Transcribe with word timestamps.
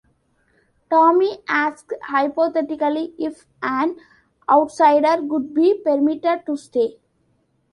Tommy 0.89 1.43
asks 1.47 1.93
hypothetically 2.07 3.13
if 3.19 3.45
an 3.61 3.97
outsider 4.49 5.17
could 5.29 5.53
be 5.53 5.79
permitted 5.83 6.43
to 6.47 6.57
stay. 6.57 6.95